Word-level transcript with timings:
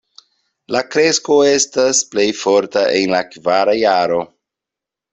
La 0.75 0.81
kresko 0.95 1.37
estas 1.51 2.01
plej 2.15 2.27
forta 2.41 2.89
en 3.03 3.15
la 3.15 3.23
kvara 3.37 3.81
jaro. 3.87 4.23